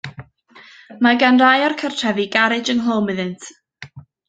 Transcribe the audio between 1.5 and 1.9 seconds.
o'r